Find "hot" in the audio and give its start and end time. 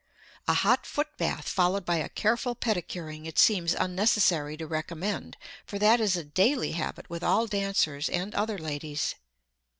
0.55-0.87